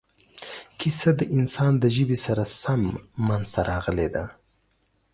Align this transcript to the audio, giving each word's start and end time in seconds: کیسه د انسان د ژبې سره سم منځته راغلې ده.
کیسه 0.79 1.11
د 1.19 1.21
انسان 1.37 1.73
د 1.79 1.85
ژبې 1.95 2.17
سره 2.25 2.43
سم 2.61 2.81
منځته 3.27 3.61
راغلې 3.71 4.07
ده. 4.15 4.25